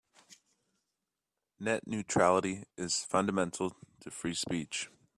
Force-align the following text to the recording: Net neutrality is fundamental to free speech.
Net 1.59 1.85
neutrality 1.85 2.63
is 2.75 3.03
fundamental 3.03 3.75
to 3.99 4.09
free 4.09 4.33
speech. 4.33 4.89